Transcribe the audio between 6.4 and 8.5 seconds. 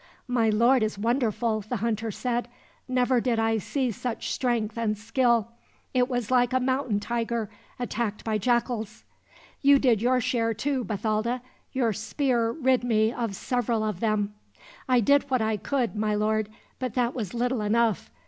a mountain tiger attacked by